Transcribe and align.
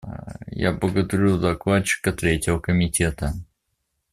Я 0.47 0.71
благодарю 0.73 1.37
Докладчика 1.37 2.11
Третьего 2.11 2.57
комитета. 2.59 3.33